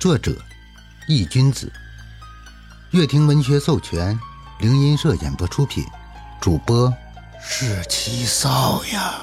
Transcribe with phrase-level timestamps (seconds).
[0.00, 0.34] 作者：
[1.08, 1.70] 易君子，
[2.90, 4.18] 乐亭文学授权，
[4.58, 5.84] 凌音社演播出品，
[6.40, 6.90] 主播
[7.38, 9.20] 是七少呀。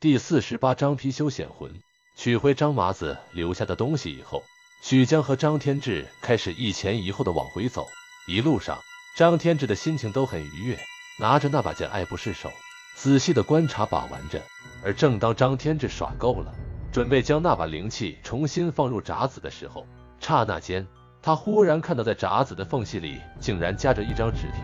[0.00, 1.70] 第四十八章貔貅显魂。
[2.16, 4.42] 取回张麻子留下的东西以后，
[4.82, 7.86] 许江和张天志开始一前一后的往回走。
[8.28, 8.78] 一路上，
[9.14, 10.78] 张天志的心情都很愉悦，
[11.20, 12.50] 拿着那把剑爱不释手，
[12.96, 14.42] 仔细的观察把玩着。
[14.82, 16.54] 而正当张天志耍够了，
[16.90, 19.86] 准备将那把灵器重新放入闸子的时候，
[20.20, 20.86] 刹那间，
[21.22, 24.62] 他忽然看到在闸子的缝隙里竟然夹着一张纸条。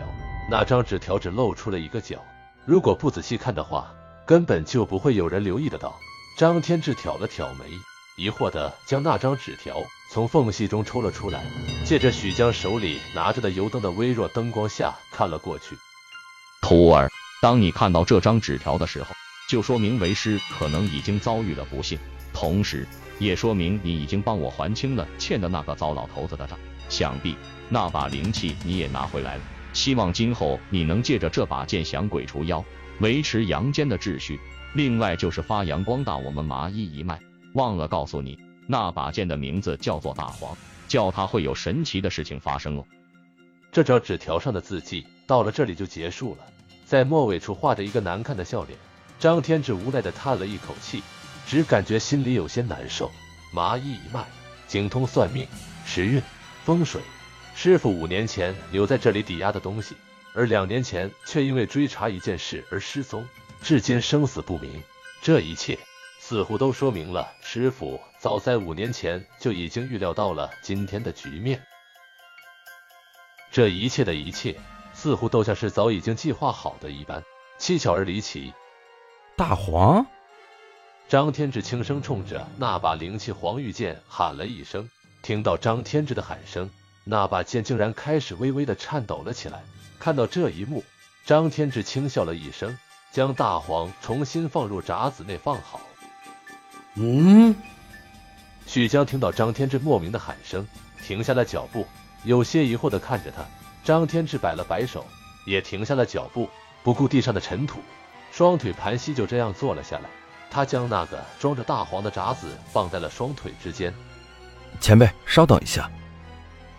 [0.49, 2.23] 那张纸条只露出了一个角，
[2.65, 3.93] 如果不仔细看的话，
[4.25, 5.95] 根本就不会有人留意得到。
[6.37, 7.65] 张天志挑了挑眉，
[8.17, 9.77] 疑惑的将那张纸条
[10.11, 11.45] 从缝隙中抽了出来，
[11.85, 15.77] 借着许江手里拿着的油灯的微弱灯光下看了过去。
[16.61, 17.09] 徒儿，
[17.41, 19.15] 当你看到这张纸条的时候，
[19.47, 21.97] 就说明为师可能已经遭遇了不幸，
[22.35, 22.85] 同时
[23.17, 26.59] 也说明你已经帮我还清了欠的那个糟老头子的账。
[26.89, 27.35] 想必
[27.69, 29.41] 那把灵气你也拿回来了，
[29.73, 32.63] 希望今后你能借着这把剑降鬼除妖，
[32.99, 34.39] 维持阳间的秩序。
[34.75, 37.19] 另外就是发扬光大我们麻衣一脉，
[37.53, 40.55] 忘了告诉你，那把剑的名字叫做大黄，
[40.87, 42.85] 叫它会有神奇的事情发生哦。
[43.71, 46.45] 这张纸条上的字迹到了这里就结束了，
[46.85, 48.77] 在末尾处画着一个难看的笑脸。
[49.17, 51.01] 张天志无奈的叹了一口气，
[51.47, 53.11] 只感觉心里有些难受。
[53.53, 54.25] 麻衣一脉
[54.67, 55.47] 精通算命、
[55.85, 56.21] 时运、
[56.63, 57.01] 风水，
[57.55, 59.95] 师傅五年前留在这里抵押的东西，
[60.33, 63.25] 而两年前却因为追查一件事而失踪。
[63.61, 64.83] 至今生死不明，
[65.21, 65.79] 这一切
[66.19, 71.61] 似乎都说明了师傅早在五年前就已经预料到了今天的局面。
[73.51, 74.59] 这一切的一切，
[74.93, 77.23] 似乎都像是早已经计划好的一般，
[77.57, 78.53] 蹊跷而离奇。
[79.37, 80.05] 大黄，
[81.07, 84.89] 张天志轻声冲着那把灵气黄玉剑喊了一声。
[85.21, 86.69] 听到张天志的喊声，
[87.03, 89.63] 那把剑竟然开始微微的颤抖了起来。
[89.99, 90.83] 看到这一幕，
[91.25, 92.77] 张天志轻笑了一声。
[93.11, 95.79] 将大黄重新放入闸子内放好。
[96.95, 97.55] 嗯，
[98.67, 100.67] 许江听到张天志莫名的喊声，
[101.01, 101.87] 停下了脚步，
[102.25, 103.45] 有些疑惑的看着他。
[103.85, 105.05] 张天志摆了摆手，
[105.45, 106.49] 也停下了脚步，
[106.83, 107.79] 不顾地上的尘土，
[108.33, 110.09] 双腿盘膝，就这样坐了下来。
[110.55, 113.93] 他将那个装着大黄的闸子放在了双腿之间。
[114.79, 115.91] 前辈，稍等一下。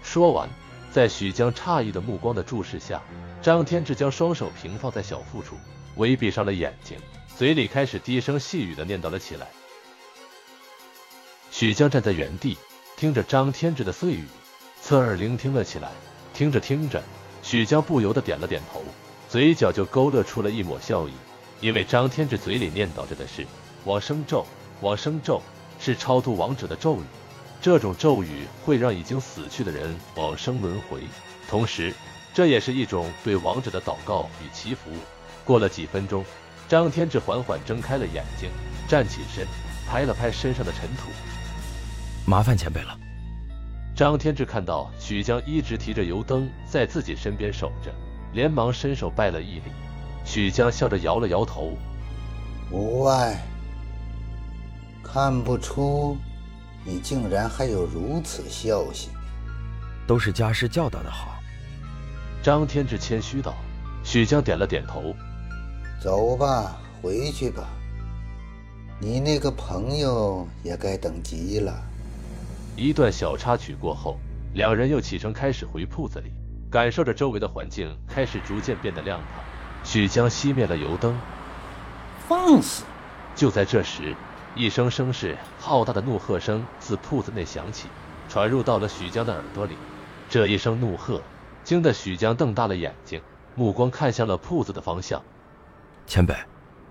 [0.03, 0.48] 说完，
[0.91, 3.03] 在许江诧异的目光的注视下，
[3.42, 5.59] 张天志将双手平放在小腹处。
[5.97, 6.97] 微闭上了眼睛，
[7.37, 9.47] 嘴里开始低声细语的念叨了起来。
[11.50, 12.56] 许江站在原地，
[12.97, 14.25] 听着张天志的碎语，
[14.81, 15.91] 侧耳聆听了起来。
[16.32, 17.03] 听着听着，
[17.43, 18.82] 许江不由得点了点头，
[19.28, 21.12] 嘴角就勾勒出了一抹笑意。
[21.60, 23.47] 因为张天志嘴里念叨着的是
[23.86, 24.44] 往生咒，
[24.80, 25.41] 往生咒
[25.78, 27.04] 是超度亡者的咒语，
[27.62, 31.00] 这种咒语会让已经死去的人往生轮回，
[31.48, 31.94] 同时
[32.34, 34.91] 这也是一种对亡者的祷告与祈福。
[35.44, 36.25] 过了几分钟，
[36.69, 38.50] 张天志缓缓睁开了眼睛，
[38.88, 39.46] 站起身，
[39.88, 41.08] 拍了拍身上的尘土。
[42.26, 42.98] 麻烦前辈了。
[43.94, 47.94] 张天志看到许江一直提着油灯在自己身边守着，
[48.32, 49.70] 连忙伸手拜了一礼。
[50.25, 51.72] 许江笑着摇了摇头
[52.72, 53.41] ：“无碍，
[55.06, 56.17] 看不出
[56.84, 59.11] 你竟然还有如此孝心，
[60.06, 61.37] 都是家师教导的好。”
[62.43, 63.55] 张天志谦虚道。
[64.05, 65.12] 许江点了点头。
[66.00, 67.65] 走吧，回去吧。
[69.00, 71.75] 你那个朋友也该等急了。
[72.77, 74.17] 一段小插曲过后，
[74.55, 76.31] 两人又启程开始回铺子里，
[76.71, 79.28] 感受着周围的环境开始逐渐变得亮堂。
[79.83, 81.19] 许江熄灭了油灯，
[82.28, 82.84] 放肆！
[83.34, 84.15] 就在这时，
[84.56, 87.89] 一声声势浩大的怒喝声自铺子内响起，
[88.27, 89.77] 传入到了许江的耳朵里。
[90.31, 91.21] 这一声怒喝
[91.62, 93.21] 惊得许江瞪大了眼睛，
[93.55, 95.22] 目光看向了铺子的方向。
[96.06, 96.35] 前辈，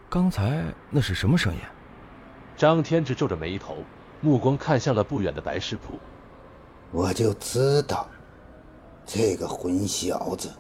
[0.08, 1.60] 刚才那是什么声音？
[2.56, 3.78] 张天志皱着眉头，
[4.22, 6.00] 目光看向了不远的白石铺。
[6.92, 8.08] 我就知道，
[9.08, 10.54] 这个混小子。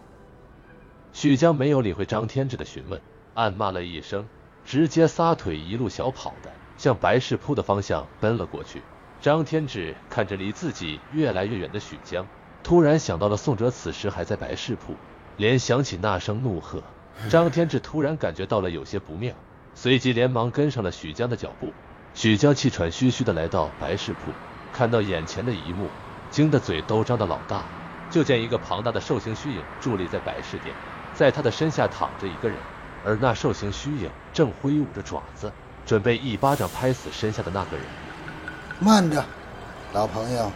[1.13, 2.99] 许江没有理会张天志的询问，
[3.35, 4.27] 暗骂了一声，
[4.65, 8.81] 直接撒腿一路小跑的向白石铺的方向奔了过去。
[9.21, 12.27] 张天志看着离自己越来越远的许江，
[12.63, 14.95] 突然想到了宋哲此时还在白石铺，
[15.37, 16.83] 联想起那声怒喝。
[17.29, 19.33] 张天志突然感觉到了有些不妙，
[19.73, 21.73] 随即连忙跟上了许江的脚步。
[22.13, 24.31] 许江气喘吁吁的来到白事铺，
[24.71, 25.87] 看到眼前的一幕，
[26.29, 27.63] 惊得嘴都张得老大。
[28.11, 30.73] 就见一个庞大的兽形虚影伫立在白事殿，
[31.13, 32.57] 在他的身下躺着一个人，
[33.03, 35.51] 而那兽形虚影正挥舞着爪子，
[35.85, 37.85] 准备一巴掌拍死身下的那个人。
[38.79, 39.23] 慢着！
[39.93, 40.51] 老朋友。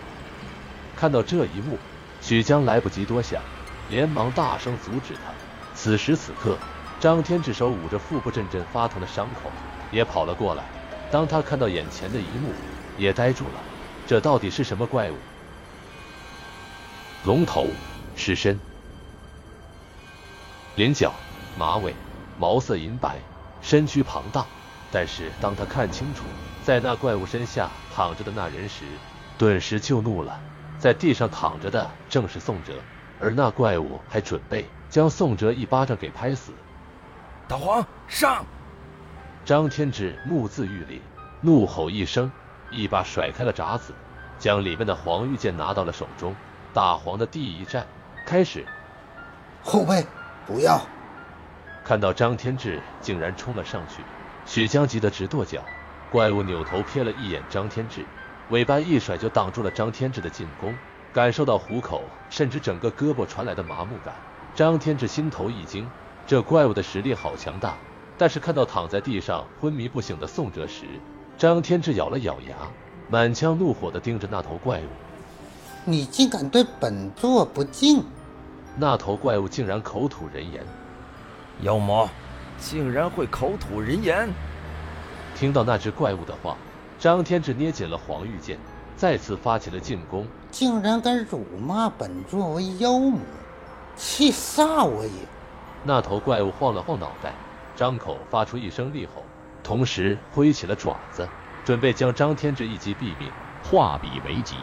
[0.96, 1.78] 看到这一幕，
[2.22, 3.42] 许江来不及多想，
[3.90, 5.32] 连忙大声阻止他。
[5.74, 6.58] 此时此刻，
[7.00, 9.50] 张天志手捂着腹部阵阵发疼的伤口，
[9.92, 10.64] 也跑了过来。
[11.10, 12.52] 当他看到眼前的一幕，
[12.98, 13.62] 也呆住了。
[14.06, 15.16] 这到底是什么怪物？
[17.24, 17.68] 龙头、
[18.16, 18.60] 狮身、
[20.76, 21.14] 鳞角、
[21.58, 21.96] 马尾，
[22.38, 23.18] 毛色银白，
[23.62, 24.46] 身躯庞大。
[24.92, 26.24] 但是当他看清楚
[26.64, 28.86] 在那怪物身下躺着的那人时，
[29.38, 30.40] 顿时就怒了。
[30.80, 32.74] 在地上躺着的正是宋哲，
[33.20, 36.54] 而那怪物还准备将宋哲一巴掌给拍死。
[37.48, 38.46] 大黄上！
[39.44, 41.02] 张天志目眦欲裂，
[41.42, 42.32] 怒吼一声，
[42.72, 43.94] 一把甩开了闸子，
[44.38, 46.36] 将里面的黄玉剑拿到了手中。
[46.74, 47.86] 大黄的第一战
[48.26, 48.66] 开始。
[49.64, 50.06] 后背，
[50.48, 50.80] 不要！
[51.84, 54.04] 看到张天志竟然冲了上去，
[54.50, 55.62] 许江急得直跺脚。
[56.12, 58.04] 怪物扭头瞥了一眼张天志。
[58.50, 60.74] 尾巴一甩，就挡住了张天志的进攻。
[61.14, 62.02] 感受到虎口
[62.32, 64.16] 甚至整个胳膊传来的麻木感，
[64.56, 65.88] 张天志心头一惊。
[66.26, 67.78] 这怪物的实力好强大。
[68.18, 70.86] 但是看到躺在地上昏迷不醒的宋哲时，
[71.38, 72.56] 张天志咬了咬牙，
[73.08, 74.88] 满腔怒火地盯着那头怪物。
[75.86, 78.04] 你竟敢对本座不敬！
[78.76, 80.66] 那头怪物竟然口吐人言。
[81.62, 82.10] 妖魔，
[82.60, 84.30] 竟然会口吐人言！
[85.36, 86.56] 听到那只怪物的话。
[87.00, 88.60] 张天志捏紧了黄玉剑，
[88.98, 90.28] 再次发起了进攻。
[90.52, 93.22] 竟然敢辱骂本座为妖魔，
[93.96, 95.12] 气煞我也！
[95.86, 97.34] 那头怪物晃了晃脑袋，
[97.74, 99.24] 张口发出一声厉吼，
[99.64, 101.26] 同时挥起了爪子，
[101.64, 103.32] 准备将张天志一击毙命。
[103.64, 104.56] 化笔为疾，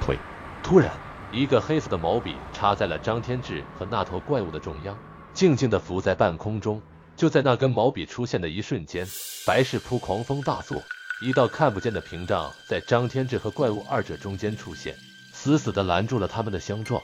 [0.00, 0.18] 退！
[0.64, 0.90] 突然，
[1.30, 4.96] 一个黑色的毛笔插在了张天志和那头怪物的中央，
[5.32, 6.82] 静静地浮在半空中。
[7.16, 9.06] 就在那根毛笔出现的一瞬间，
[9.46, 10.82] 白氏扑狂风大作。
[11.22, 14.94] 一道看不见的屏障在张天志和怪物二者中间出现，
[15.32, 17.00] 死死地拦住了他们的相撞。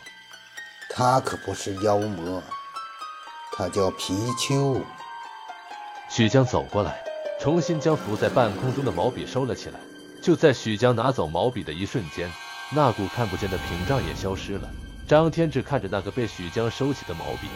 [0.90, 2.42] 他可不是妖魔，
[3.52, 4.80] 他叫皮丘。
[6.10, 7.02] 许江走过来，
[7.40, 9.78] 重新将浮在半空中的毛笔收了起来。
[10.20, 12.28] 就在许江拿走毛笔的一瞬间，
[12.72, 14.68] 那股看不见的屏障也消失了。
[15.06, 17.48] 张天志看着那个被许江收起的毛笔，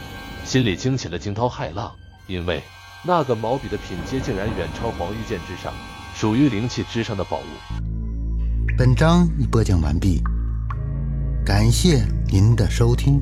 [0.45, 1.95] 心里惊起了惊涛骇浪，
[2.27, 2.63] 因为
[3.03, 5.73] 那个毛笔的品阶竟然远超黄玉剑之上。
[6.15, 8.77] 属于灵气之上的宝物。
[8.79, 10.23] 本章已播讲完毕，
[11.45, 13.21] 感谢您的收听。